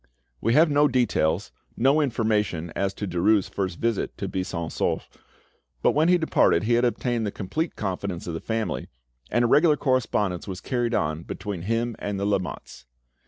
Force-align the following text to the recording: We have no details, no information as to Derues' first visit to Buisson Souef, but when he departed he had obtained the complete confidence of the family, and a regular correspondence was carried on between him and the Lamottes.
We 0.41 0.55
have 0.55 0.71
no 0.71 0.87
details, 0.87 1.51
no 1.77 2.01
information 2.01 2.71
as 2.75 2.91
to 2.95 3.07
Derues' 3.07 3.47
first 3.47 3.77
visit 3.77 4.17
to 4.17 4.27
Buisson 4.27 4.69
Souef, 4.71 5.03
but 5.83 5.91
when 5.91 6.07
he 6.09 6.17
departed 6.17 6.63
he 6.63 6.73
had 6.73 6.83
obtained 6.85 7.23
the 7.27 7.31
complete 7.31 7.75
confidence 7.75 8.25
of 8.25 8.33
the 8.33 8.39
family, 8.41 8.89
and 9.29 9.45
a 9.45 9.47
regular 9.47 9.77
correspondence 9.77 10.47
was 10.47 10.59
carried 10.59 10.95
on 10.95 11.21
between 11.21 11.61
him 11.61 11.95
and 11.99 12.19
the 12.19 12.25
Lamottes. 12.25 12.85